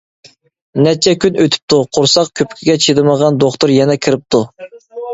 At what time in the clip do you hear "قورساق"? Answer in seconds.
1.99-2.33